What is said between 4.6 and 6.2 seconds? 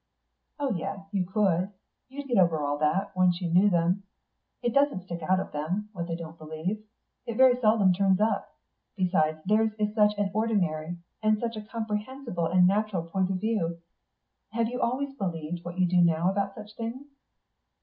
It doesn't stick out of them, what they